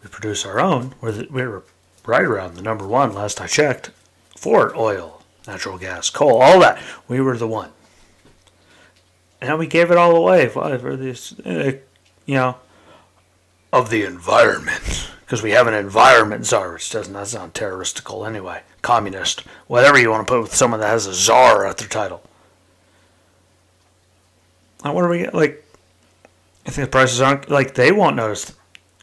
We 0.04 0.10
produce 0.10 0.46
our 0.46 0.60
own. 0.60 0.94
The, 1.02 1.26
we're 1.32 1.64
right 2.06 2.26
around 2.26 2.56
the 2.56 2.62
number 2.62 2.86
one, 2.86 3.14
last 3.14 3.40
I 3.40 3.48
checked, 3.48 3.92
for 4.36 4.76
oil, 4.76 5.24
natural 5.48 5.78
gas, 5.78 6.10
coal, 6.10 6.42
all 6.42 6.60
that. 6.60 6.84
We 7.08 7.22
were 7.22 7.38
the 7.38 7.48
one 7.48 7.72
and 9.42 9.60
we 9.60 9.68
gave 9.68 9.92
it 9.92 9.98
all 9.98 10.16
away 10.16 10.48
for 10.48 10.96
this, 10.96 11.38
uh, 11.40 11.74
you 12.26 12.36
know, 12.36 12.58
of 13.72 13.90
the 13.90 14.04
environment. 14.04 15.12
Because 15.26 15.44
we 15.44 15.52
have 15.52 15.68
an 15.68 15.74
environment 15.74 16.46
czar, 16.46 16.72
which 16.72 16.90
doesn't 16.90 17.14
that 17.14 17.28
sound 17.28 17.54
terroristical 17.54 18.26
anyway. 18.26 18.62
Communist, 18.82 19.42
whatever 19.68 20.00
you 20.00 20.10
want 20.10 20.26
to 20.26 20.32
put 20.32 20.42
with 20.42 20.56
someone 20.56 20.80
that 20.80 20.88
has 20.88 21.06
a 21.06 21.14
czar 21.14 21.68
at 21.68 21.78
their 21.78 21.90
title. 21.90 22.22
Now, 24.86 24.94
what 24.94 25.04
are 25.04 25.10
we 25.10 25.28
like? 25.28 25.66
I 26.66 26.70
think 26.70 26.88
the 26.88 26.92
prices 26.92 27.20
aren't 27.20 27.50
like 27.50 27.74
they 27.74 27.92
won't 27.92 28.16
notice 28.16 28.46
the 28.46 28.54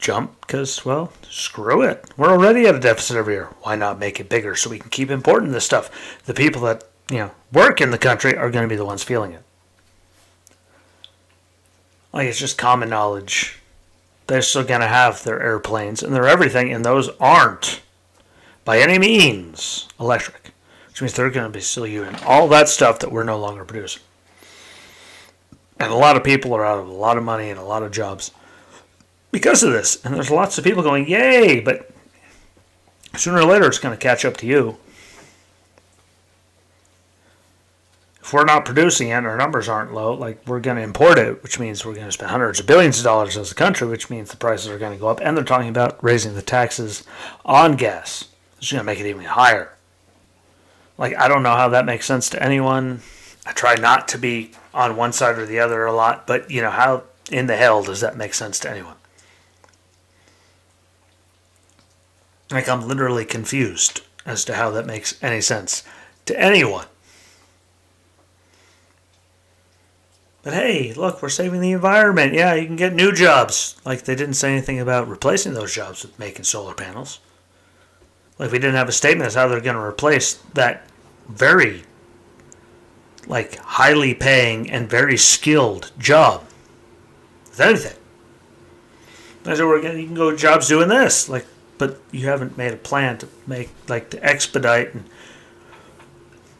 jump 0.00 0.40
because 0.40 0.84
well, 0.84 1.12
screw 1.28 1.82
it. 1.82 2.04
We're 2.16 2.30
already 2.30 2.66
at 2.66 2.74
a 2.74 2.80
deficit 2.80 3.18
every 3.18 3.34
year. 3.34 3.50
Why 3.60 3.76
not 3.76 3.98
make 3.98 4.18
it 4.18 4.30
bigger 4.30 4.54
so 4.54 4.70
we 4.70 4.78
can 4.78 4.90
keep 4.90 5.10
importing 5.10 5.52
this 5.52 5.66
stuff? 5.66 6.22
The 6.24 6.32
people 6.32 6.62
that 6.62 6.84
you 7.10 7.18
know 7.18 7.30
work 7.52 7.82
in 7.82 7.90
the 7.90 7.98
country 7.98 8.34
are 8.34 8.50
going 8.50 8.64
to 8.64 8.72
be 8.72 8.76
the 8.76 8.86
ones 8.86 9.02
feeling 9.02 9.32
it. 9.32 9.42
Like 12.14 12.28
it's 12.28 12.38
just 12.38 12.56
common 12.56 12.88
knowledge. 12.88 13.58
They're 14.26 14.40
still 14.40 14.64
gonna 14.64 14.88
have 14.88 15.22
their 15.22 15.42
airplanes 15.42 16.02
and 16.02 16.14
their 16.14 16.26
everything, 16.26 16.72
and 16.72 16.84
those 16.84 17.10
aren't 17.20 17.82
by 18.64 18.78
any 18.78 18.98
means 18.98 19.86
electric. 20.00 20.52
Which 20.88 21.02
means 21.02 21.12
they're 21.12 21.28
gonna 21.28 21.50
be 21.50 21.60
still 21.60 21.86
using 21.86 22.16
all 22.24 22.48
that 22.48 22.68
stuff 22.68 23.00
that 23.00 23.12
we're 23.12 23.24
no 23.24 23.38
longer 23.38 23.64
producing. 23.64 24.02
And 25.78 25.92
a 25.92 25.96
lot 25.96 26.16
of 26.16 26.24
people 26.24 26.54
are 26.54 26.64
out 26.64 26.78
of 26.78 26.88
a 26.88 26.92
lot 26.92 27.18
of 27.18 27.24
money 27.24 27.50
and 27.50 27.58
a 27.58 27.64
lot 27.64 27.82
of 27.82 27.90
jobs 27.90 28.30
because 29.30 29.62
of 29.62 29.72
this. 29.72 30.02
And 30.04 30.14
there's 30.14 30.30
lots 30.30 30.56
of 30.56 30.64
people 30.64 30.84
going, 30.84 31.08
yay, 31.08 31.60
but 31.60 31.90
Sooner 33.16 33.38
or 33.38 33.44
later, 33.44 33.66
it's 33.66 33.78
to 33.78 33.96
catch 33.96 34.24
up 34.24 34.36
to 34.38 34.46
you. 34.46 34.76
We're 38.34 38.44
not 38.44 38.64
producing 38.64 39.10
it, 39.10 39.12
and 39.12 39.28
our 39.28 39.36
numbers 39.36 39.68
aren't 39.68 39.94
low, 39.94 40.12
like 40.12 40.44
we're 40.44 40.58
going 40.58 40.76
to 40.76 40.82
import 40.82 41.18
it, 41.18 41.40
which 41.44 41.60
means 41.60 41.84
we're 41.84 41.94
going 41.94 42.06
to 42.06 42.10
spend 42.10 42.32
hundreds 42.32 42.58
of 42.58 42.66
billions 42.66 42.98
of 42.98 43.04
dollars 43.04 43.36
as 43.36 43.52
a 43.52 43.54
country, 43.54 43.86
which 43.86 44.10
means 44.10 44.28
the 44.28 44.36
prices 44.36 44.66
are 44.66 44.78
going 44.78 44.92
to 44.92 44.98
go 44.98 45.06
up. 45.06 45.20
And 45.22 45.36
they're 45.36 45.44
talking 45.44 45.68
about 45.68 46.02
raising 46.02 46.34
the 46.34 46.42
taxes 46.42 47.04
on 47.44 47.76
gas. 47.76 48.26
It's 48.58 48.72
going 48.72 48.80
to 48.80 48.84
make 48.84 48.98
it 48.98 49.08
even 49.08 49.22
higher. 49.22 49.72
Like, 50.98 51.16
I 51.16 51.28
don't 51.28 51.44
know 51.44 51.54
how 51.54 51.68
that 51.68 51.86
makes 51.86 52.06
sense 52.06 52.28
to 52.30 52.42
anyone. 52.42 53.02
I 53.46 53.52
try 53.52 53.76
not 53.76 54.08
to 54.08 54.18
be 54.18 54.50
on 54.74 54.96
one 54.96 55.12
side 55.12 55.38
or 55.38 55.46
the 55.46 55.60
other 55.60 55.86
a 55.86 55.92
lot, 55.92 56.26
but 56.26 56.50
you 56.50 56.60
know, 56.60 56.70
how 56.70 57.04
in 57.30 57.46
the 57.46 57.56
hell 57.56 57.84
does 57.84 58.00
that 58.00 58.16
make 58.16 58.34
sense 58.34 58.58
to 58.60 58.70
anyone? 58.70 58.96
Like, 62.50 62.68
I'm 62.68 62.88
literally 62.88 63.24
confused 63.24 64.00
as 64.26 64.44
to 64.46 64.54
how 64.54 64.72
that 64.72 64.86
makes 64.86 65.22
any 65.22 65.40
sense 65.40 65.84
to 66.26 66.36
anyone. 66.36 66.86
But 70.44 70.52
hey, 70.52 70.92
look, 70.92 71.22
we're 71.22 71.30
saving 71.30 71.60
the 71.60 71.72
environment. 71.72 72.34
Yeah, 72.34 72.52
you 72.54 72.66
can 72.66 72.76
get 72.76 72.92
new 72.92 73.12
jobs. 73.12 73.76
Like 73.84 74.04
they 74.04 74.14
didn't 74.14 74.34
say 74.34 74.52
anything 74.52 74.78
about 74.78 75.08
replacing 75.08 75.54
those 75.54 75.74
jobs 75.74 76.02
with 76.02 76.18
making 76.18 76.44
solar 76.44 76.74
panels. 76.74 77.18
Like 78.38 78.52
we 78.52 78.58
didn't 78.58 78.76
have 78.76 78.88
a 78.88 78.92
statement 78.92 79.26
as 79.26 79.34
how 79.34 79.48
they're 79.48 79.60
going 79.60 79.76
to 79.76 79.82
replace 79.82 80.34
that 80.52 80.86
very 81.28 81.84
like 83.26 83.56
highly 83.56 84.12
paying 84.12 84.70
and 84.70 84.88
very 84.88 85.16
skilled 85.16 85.90
job 85.98 86.44
with 87.48 87.60
anything. 87.60 87.96
I 89.46 89.54
said, 89.54 89.64
we're 89.64 89.82
gonna, 89.82 89.98
you 89.98 90.06
can 90.06 90.14
go 90.14 90.34
jobs 90.34 90.68
doing 90.68 90.88
this, 90.88 91.28
like, 91.28 91.46
but 91.76 92.00
you 92.10 92.28
haven't 92.28 92.56
made 92.56 92.72
a 92.72 92.76
plan 92.76 93.18
to 93.18 93.28
make 93.46 93.70
like 93.88 94.10
to 94.10 94.24
expedite 94.24 94.94
and 94.94 95.04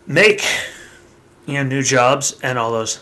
make 0.07 0.45
you 1.47 1.55
know 1.55 1.63
new 1.63 1.83
jobs 1.83 2.39
and 2.43 2.59
all 2.59 2.73
those 2.73 3.01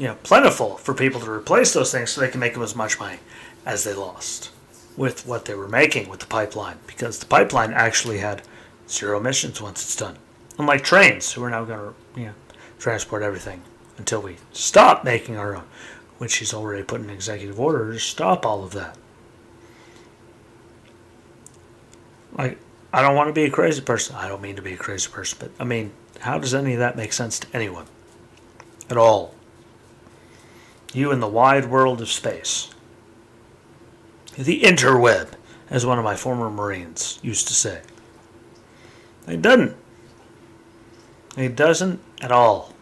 you 0.00 0.06
know, 0.06 0.16
plentiful 0.22 0.78
for 0.78 0.94
people 0.94 1.20
to 1.20 1.30
replace 1.30 1.74
those 1.74 1.92
things 1.92 2.08
so 2.08 2.22
they 2.22 2.30
can 2.30 2.40
make 2.40 2.54
them 2.54 2.62
as 2.62 2.74
much 2.74 2.98
money 2.98 3.18
as 3.66 3.84
they 3.84 3.92
lost 3.92 4.50
with 4.96 5.26
what 5.26 5.44
they 5.44 5.54
were 5.54 5.68
making 5.68 6.08
with 6.08 6.20
the 6.20 6.26
pipeline 6.26 6.78
because 6.86 7.18
the 7.18 7.26
pipeline 7.26 7.70
actually 7.74 8.16
had 8.16 8.40
zero 8.88 9.18
emissions 9.18 9.60
once 9.60 9.82
it's 9.82 9.94
done. 9.94 10.16
Unlike 10.58 10.84
trains, 10.84 11.30
who 11.32 11.44
are 11.44 11.50
now 11.50 11.66
going 11.66 11.78
to 11.78 12.20
you 12.20 12.26
know, 12.28 12.34
transport 12.78 13.22
everything 13.22 13.60
until 13.98 14.22
we 14.22 14.38
stop 14.52 15.04
making 15.04 15.36
our 15.36 15.54
own, 15.54 15.64
which 16.16 16.36
he's 16.36 16.54
already 16.54 16.82
put 16.82 17.02
in 17.02 17.10
executive 17.10 17.60
order 17.60 17.92
to 17.92 17.98
stop 17.98 18.46
all 18.46 18.64
of 18.64 18.72
that. 18.72 18.96
Like, 22.32 22.58
I 22.90 23.02
don't 23.02 23.16
want 23.16 23.28
to 23.28 23.34
be 23.34 23.44
a 23.44 23.50
crazy 23.50 23.82
person. 23.82 24.16
I 24.16 24.28
don't 24.28 24.40
mean 24.40 24.56
to 24.56 24.62
be 24.62 24.72
a 24.72 24.78
crazy 24.78 25.10
person, 25.10 25.36
but 25.38 25.50
I 25.60 25.64
mean, 25.64 25.92
how 26.20 26.38
does 26.38 26.54
any 26.54 26.72
of 26.72 26.78
that 26.78 26.96
make 26.96 27.12
sense 27.12 27.38
to 27.40 27.46
anyone 27.52 27.84
at 28.88 28.96
all? 28.96 29.34
You 30.92 31.12
in 31.12 31.20
the 31.20 31.28
wide 31.28 31.66
world 31.66 32.00
of 32.00 32.10
space. 32.10 32.70
The 34.36 34.60
interweb, 34.62 35.32
as 35.68 35.86
one 35.86 35.98
of 35.98 36.04
my 36.04 36.16
former 36.16 36.50
Marines 36.50 37.18
used 37.22 37.48
to 37.48 37.54
say. 37.54 37.82
It 39.28 39.42
doesn't. 39.42 39.76
It 41.36 41.54
doesn't 41.54 42.00
at 42.20 42.32
all. 42.32 42.74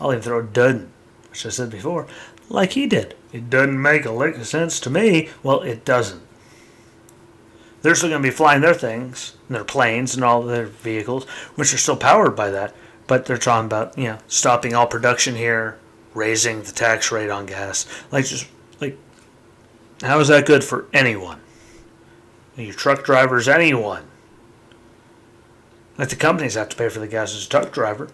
I'll 0.00 0.12
even 0.12 0.22
throw 0.22 0.42
doesn't, 0.42 0.90
which 1.28 1.44
I 1.44 1.50
said 1.50 1.70
before, 1.70 2.06
like 2.48 2.72
he 2.72 2.86
did. 2.86 3.14
It 3.32 3.50
doesn't 3.50 3.80
make 3.80 4.04
a 4.06 4.10
lick 4.10 4.36
of 4.36 4.46
sense 4.46 4.80
to 4.80 4.90
me. 4.90 5.28
Well, 5.42 5.60
it 5.60 5.84
doesn't. 5.84 6.22
They're 7.82 7.94
still 7.94 8.10
going 8.10 8.22
to 8.22 8.28
be 8.28 8.34
flying 8.34 8.60
their 8.60 8.74
things, 8.74 9.36
their 9.48 9.64
planes, 9.64 10.14
and 10.14 10.24
all 10.24 10.42
their 10.42 10.66
vehicles, 10.66 11.24
which 11.54 11.72
are 11.72 11.78
still 11.78 11.96
powered 11.96 12.36
by 12.36 12.50
that. 12.50 12.74
But 13.06 13.26
they're 13.26 13.38
talking 13.38 13.66
about, 13.66 13.96
you 13.96 14.04
know, 14.04 14.18
stopping 14.26 14.74
all 14.74 14.86
production 14.86 15.34
here, 15.34 15.78
raising 16.14 16.62
the 16.62 16.72
tax 16.72 17.12
rate 17.12 17.30
on 17.30 17.46
gas. 17.46 17.86
Like, 18.10 18.26
just 18.26 18.46
like, 18.80 18.96
how 20.02 20.18
is 20.20 20.28
that 20.28 20.46
good 20.46 20.64
for 20.64 20.86
anyone? 20.92 21.40
Your 22.56 22.74
truck 22.74 23.04
drivers, 23.04 23.48
anyone. 23.48 24.04
Like 25.96 26.08
the 26.08 26.16
companies 26.16 26.54
have 26.54 26.70
to 26.70 26.76
pay 26.76 26.88
for 26.88 26.98
the 26.98 27.08
gas 27.08 27.34
as 27.34 27.46
a 27.46 27.48
truck 27.48 27.72
driver. 27.72 28.08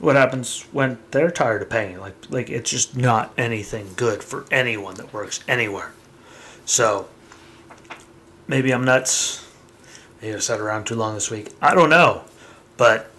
What 0.00 0.16
happens 0.16 0.62
when 0.72 0.98
they're 1.10 1.30
tired 1.30 1.62
of 1.62 1.70
paying? 1.70 1.98
Like, 2.00 2.14
like 2.30 2.50
it's 2.50 2.70
just 2.70 2.96
not 2.96 3.32
anything 3.36 3.90
good 3.96 4.22
for 4.22 4.44
anyone 4.50 4.94
that 4.96 5.12
works 5.12 5.42
anywhere. 5.48 5.92
So, 6.64 7.08
maybe 8.46 8.72
I'm 8.72 8.84
nuts. 8.84 9.44
Maybe 10.20 10.34
I 10.34 10.38
sat 10.38 10.60
around 10.60 10.84
too 10.84 10.96
long 10.96 11.14
this 11.14 11.30
week. 11.30 11.50
I 11.62 11.74
don't 11.74 11.90
know, 11.90 12.24
but 12.76 13.10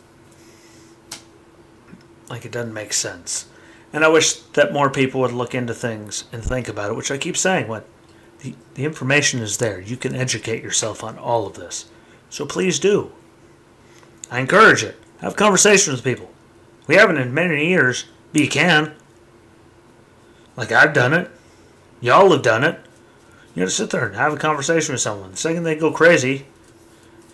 like 2.29 2.45
it 2.45 2.51
doesn't 2.51 2.73
make 2.73 2.93
sense. 2.93 3.47
And 3.91 4.05
I 4.05 4.07
wish 4.07 4.33
that 4.33 4.73
more 4.73 4.89
people 4.89 5.21
would 5.21 5.31
look 5.31 5.55
into 5.55 5.73
things 5.73 6.25
and 6.31 6.43
think 6.43 6.67
about 6.67 6.91
it, 6.91 6.95
which 6.95 7.11
I 7.11 7.17
keep 7.17 7.35
saying. 7.35 7.67
What 7.67 7.85
the, 8.39 8.55
the 8.75 8.85
information 8.85 9.39
is 9.39 9.57
there. 9.57 9.81
You 9.81 9.97
can 9.97 10.15
educate 10.15 10.63
yourself 10.63 11.03
on 11.03 11.17
all 11.17 11.47
of 11.47 11.55
this. 11.55 11.89
So 12.29 12.45
please 12.45 12.79
do. 12.79 13.11
I 14.31 14.39
encourage 14.39 14.83
it. 14.83 14.95
Have 15.19 15.35
conversations 15.35 15.97
with 15.97 16.03
people. 16.03 16.31
We 16.87 16.95
haven't 16.95 17.17
in 17.17 17.33
many 17.33 17.67
years, 17.67 18.05
but 18.31 18.41
you 18.41 18.47
can. 18.47 18.93
Like 20.55 20.71
I've 20.71 20.93
done 20.93 21.13
it. 21.13 21.31
Y'all 22.01 22.31
have 22.31 22.41
done 22.41 22.63
it. 22.63 22.79
You 23.55 23.61
gotta 23.61 23.71
sit 23.71 23.89
there 23.89 24.05
and 24.05 24.15
have 24.15 24.33
a 24.33 24.37
conversation 24.37 24.93
with 24.93 25.01
someone. 25.01 25.31
The 25.31 25.37
second 25.37 25.63
they 25.63 25.75
go 25.75 25.91
crazy, 25.91 26.45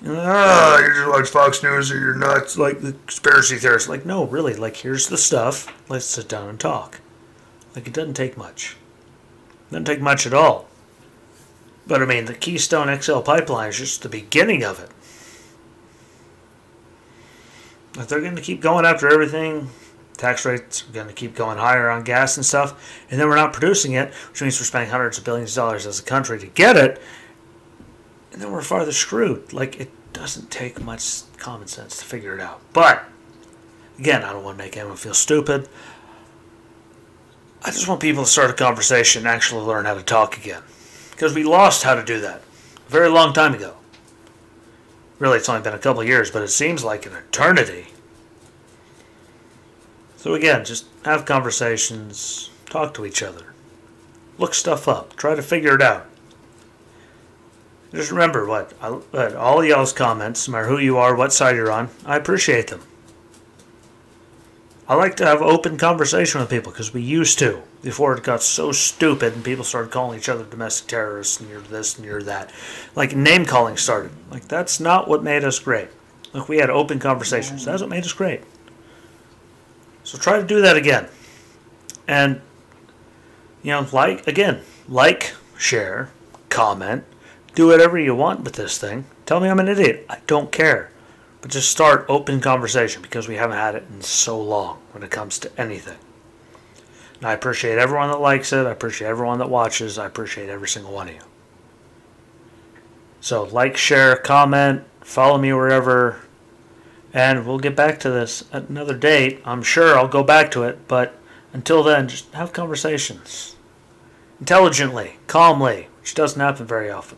ah, 0.06 0.80
you 0.80 0.94
just 0.94 1.08
watch 1.08 1.30
Fox 1.30 1.64
News 1.64 1.92
or 1.92 2.00
you're 2.00 2.16
nuts, 2.16 2.58
like 2.58 2.82
the 2.82 2.94
conspiracy 2.94 3.58
theorists. 3.58 3.90
Like, 3.90 4.06
no, 4.06 4.26
really, 4.26 4.54
like, 4.54 4.78
here's 4.78 5.08
the 5.08 5.18
stuff. 5.18 5.74
Let's 5.90 6.06
sit 6.06 6.28
down 6.28 6.50
and 6.50 6.60
talk. 6.60 7.02
Like, 7.76 7.88
it 7.88 7.94
doesn't 7.94 8.14
take 8.16 8.38
much. 8.38 8.78
It 9.70 9.72
doesn't 9.72 9.86
take 9.86 10.02
much 10.02 10.26
at 10.26 10.34
all. 10.34 10.68
But 11.88 12.02
I 12.02 12.06
mean, 12.06 12.26
the 12.26 12.34
Keystone 12.34 12.96
XL 13.00 13.20
pipeline 13.20 13.70
is 13.70 13.78
just 13.78 14.02
the 14.02 14.10
beginning 14.10 14.64
of 14.64 14.80
it. 14.80 14.90
If 17.98 18.08
they're 18.08 18.22
going 18.22 18.36
to 18.36 18.42
keep 18.42 18.60
going 18.60 18.86
after 18.86 19.08
everything, 19.10 19.70
tax 20.18 20.46
rates 20.46 20.88
are 20.88 20.92
going 20.92 21.08
to 21.08 21.14
keep 21.14 21.36
going 21.36 21.58
higher 21.58 21.90
on 21.90 22.04
gas 22.04 22.38
and 22.38 22.46
stuff, 22.46 23.04
and 23.10 23.20
then 23.20 23.28
we're 23.28 23.36
not 23.36 23.54
producing 23.54 23.94
it, 23.94 24.14
which 24.32 24.42
means 24.42 24.60
we're 24.60 24.66
spending 24.66 24.90
hundreds 24.90 25.18
of 25.18 25.24
billions 25.24 25.52
of 25.52 25.56
dollars 25.56 25.86
as 25.86 26.00
a 26.00 26.04
country 26.04 26.40
to 26.40 26.48
get 26.48 26.76
it, 26.76 27.02
and 28.36 28.44
then 28.44 28.52
we're 28.52 28.62
farther 28.62 28.92
screwed. 28.92 29.54
Like, 29.54 29.80
it 29.80 29.90
doesn't 30.12 30.52
take 30.52 30.82
much 30.82 31.22
common 31.38 31.70
sense 31.70 32.00
to 32.00 32.04
figure 32.04 32.36
it 32.36 32.42
out. 32.42 32.60
But, 32.74 33.06
again, 33.98 34.24
I 34.24 34.34
don't 34.34 34.44
want 34.44 34.58
to 34.58 34.64
make 34.66 34.76
anyone 34.76 34.98
feel 34.98 35.14
stupid. 35.14 35.70
I 37.64 37.72
just 37.72 37.88
want 37.88 38.02
people 38.02 38.26
to 38.26 38.30
start 38.30 38.50
a 38.50 38.54
conversation 38.54 39.22
and 39.22 39.30
actually 39.30 39.64
learn 39.64 39.86
how 39.86 39.94
to 39.94 40.04
talk 40.04 40.38
again. 40.38 40.62
Because 41.12 41.34
we 41.34 41.46
lost 41.46 41.84
how 41.84 41.96
to 41.96 42.04
do 42.04 42.20
that 42.20 42.42
a 42.86 42.92
very 42.92 43.08
long 43.08 43.32
time 43.32 43.54
ago. 43.54 43.78
Really, 45.18 45.38
it's 45.38 45.48
only 45.48 45.62
been 45.62 45.74
a 45.74 45.80
couple 45.80 46.04
years, 46.04 46.30
but 46.30 46.44
it 46.44 46.50
seems 46.50 46.84
like 46.84 47.06
an 47.06 47.14
eternity. 47.14 47.88
So, 50.18 50.34
again, 50.34 50.66
just 50.66 50.88
have 51.06 51.24
conversations, 51.24 52.50
talk 52.66 52.94
to 52.96 53.06
each 53.06 53.24
other, 53.24 53.54
look 54.38 54.54
stuff 54.54 54.90
up, 54.90 55.16
try 55.16 55.36
to 55.36 55.42
figure 55.42 55.76
it 55.76 55.82
out. 55.82 56.10
Just 57.96 58.12
remember 58.12 58.46
what, 58.46 58.74
uh, 58.82 58.92
what 58.92 59.36
all 59.36 59.64
y'all's 59.64 59.94
comments, 59.94 60.48
no 60.48 60.52
matter 60.52 60.68
who 60.68 60.78
you 60.78 60.98
are, 60.98 61.16
what 61.16 61.32
side 61.32 61.56
you're 61.56 61.72
on, 61.72 61.90
I 62.06 62.18
appreciate 62.18 62.68
them. 62.68 62.82
I 64.88 64.96
like 64.96 65.16
to 65.16 65.26
have 65.26 65.42
open 65.42 65.78
conversation 65.78 66.42
with 66.42 66.50
people 66.50 66.74
because 66.74 66.94
we 66.94 67.02
used 67.02 67.40
to 67.40 67.62
before 67.82 68.16
it 68.16 68.24
got 68.24 68.44
so 68.44 68.74
stupid 68.74 69.34
and 69.34 69.44
people 69.44 69.64
started 69.64 69.92
calling 69.92 70.20
each 70.20 70.28
other 70.28 70.44
domestic 70.44 70.88
terrorists 70.90 71.40
and 71.40 71.50
you're 71.50 71.62
this 71.62 71.96
and 71.96 72.06
you're 72.06 72.22
that. 72.24 72.52
Like 72.96 73.16
name 73.16 73.46
calling 73.46 73.78
started. 73.78 74.12
Like 74.30 74.48
that's 74.48 74.80
not 74.80 75.08
what 75.08 75.24
made 75.24 75.46
us 75.46 75.58
great. 75.58 75.88
Like 76.34 76.50
we 76.50 76.58
had 76.58 76.70
open 76.70 77.00
conversations. 77.00 77.64
That's 77.64 77.82
what 77.82 77.90
made 77.90 78.04
us 78.04 78.14
great. 78.14 78.42
So 80.04 80.18
try 80.18 80.40
to 80.40 80.46
do 80.46 80.62
that 80.62 80.76
again. 80.76 81.08
And 82.08 82.42
you 83.64 83.72
know, 83.72 83.88
like 83.92 84.28
again, 84.28 84.62
like, 84.88 85.34
share, 85.58 86.12
comment, 86.50 87.06
do 87.56 87.68
whatever 87.68 87.98
you 87.98 88.14
want 88.14 88.44
with 88.44 88.54
this 88.54 88.78
thing. 88.78 89.06
Tell 89.26 89.40
me 89.40 89.50
I'm 89.50 89.60
an 89.60 89.70
idiot. 89.70 90.06
I 90.10 90.20
don't 90.28 90.52
care. 90.52 90.92
But 91.42 91.52
just 91.52 91.72
start 91.72 92.06
open 92.10 92.42
conversation 92.42 93.02
because 93.02 93.28
we 93.28 93.36
haven't 93.36 93.58
had 93.58 93.76
it 93.76 93.86
in 93.90 94.02
so 94.02 94.40
long 94.40 94.80
when 94.92 95.04
it 95.04 95.12
comes 95.12 95.40
to 95.40 95.60
anything. 95.60 95.98
And 97.18 97.26
I 97.26 97.34
appreciate 97.34 97.78
everyone 97.78 98.10
that 98.10 98.20
likes 98.20 98.52
it. 98.52 98.68
I 98.68 98.72
appreciate 98.72 99.08
everyone 99.08 99.40
that 99.40 99.50
watches. 99.50 99.98
I 99.98 100.06
appreciate 100.06 100.50
every 100.50 100.68
single 100.68 100.94
one 100.94 101.08
of 101.08 101.16
you. 101.16 101.22
So, 103.22 103.44
like, 103.44 103.78
share, 103.78 104.18
comment, 104.18 104.84
follow 105.02 105.38
me 105.38 105.54
wherever. 105.54 106.22
And 107.14 107.48
we'll 107.48 107.60
get 107.60 107.76
back 107.76 108.00
to 108.02 108.10
this 108.10 108.44
at 108.52 108.70
another 108.70 108.98
date. 108.98 109.42
I'm 109.46 109.64
sure 109.64 109.98
I'll 109.98 110.10
go 110.10 110.24
back 110.24 110.52
to 110.52 110.64
it. 110.64 110.88
But 110.88 111.18
until 111.54 111.82
then, 111.82 112.10
just 112.10 112.34
have 112.34 112.52
conversations. 112.52 113.56
Intelligently, 114.40 115.18
calmly, 115.28 115.88
which 116.02 116.14
doesn't 116.14 116.42
happen 116.42 116.66
very 116.66 116.92
often. 116.92 117.18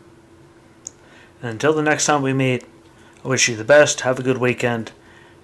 And 1.40 1.50
until 1.50 1.72
the 1.72 1.82
next 1.82 2.06
time 2.06 2.22
we 2.22 2.32
meet, 2.32 2.64
I 3.24 3.28
wish 3.28 3.48
you 3.48 3.56
the 3.56 3.64
best. 3.64 4.00
Have 4.02 4.18
a 4.18 4.22
good 4.22 4.38
weekend 4.38 4.92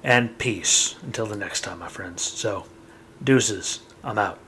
and 0.02 0.36
peace 0.38 0.96
until 1.02 1.26
the 1.26 1.36
next 1.36 1.62
time, 1.62 1.78
my 1.78 1.88
friends. 1.88 2.22
So, 2.22 2.66
deuces. 3.22 3.80
I'm 4.02 4.18
out. 4.18 4.43